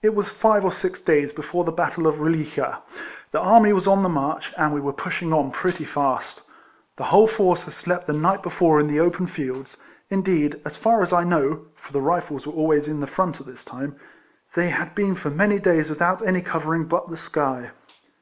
[0.00, 2.78] It was five or six days before the battle of Eoli9a,
[3.32, 6.40] the army was on the march, and we were pushing on pretty fast.
[6.96, 9.76] The whole force had slept the night before in the open fields;
[10.08, 13.44] indeed, as far as I know, (for the Rifles were always in the front at
[13.46, 13.96] this time,)
[14.54, 17.72] they had been for many days without any covering but the sky.